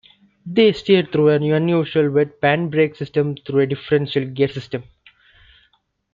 [0.47, 4.85] They steered through an unusual wet band brake system through a differential gear system.